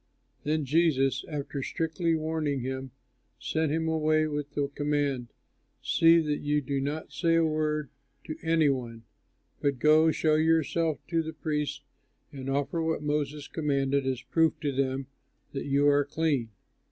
Then 0.45 0.65
Jesus, 0.65 1.23
after 1.29 1.61
strictly 1.61 2.15
warning 2.15 2.61
him, 2.61 2.89
sent 3.37 3.71
him 3.71 3.87
away 3.87 4.25
with 4.25 4.49
the 4.55 4.67
command, 4.69 5.27
"See 5.79 6.17
that 6.17 6.39
you 6.39 6.59
do 6.59 6.81
not 6.81 7.13
say 7.13 7.35
a 7.35 7.45
word 7.45 7.91
to 8.23 8.35
any 8.41 8.67
one, 8.67 9.03
but 9.59 9.77
go, 9.77 10.09
show 10.09 10.33
yourself 10.37 11.05
to 11.09 11.21
the 11.21 11.33
priest 11.33 11.83
and 12.31 12.49
offer 12.49 12.81
what 12.81 13.03
Moses 13.03 13.47
commanded 13.47 14.07
as 14.07 14.23
proof 14.23 14.59
to 14.61 14.71
them 14.71 15.05
that 15.51 15.65
you 15.65 15.87
are 15.87 16.03
clean." 16.03 16.49